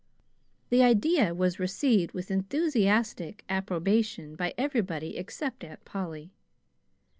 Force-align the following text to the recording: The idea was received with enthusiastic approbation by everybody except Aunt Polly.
The 0.71 0.81
idea 0.81 1.31
was 1.35 1.59
received 1.59 2.13
with 2.13 2.31
enthusiastic 2.31 3.43
approbation 3.47 4.35
by 4.35 4.55
everybody 4.57 5.15
except 5.15 5.63
Aunt 5.63 5.85
Polly. 5.85 6.31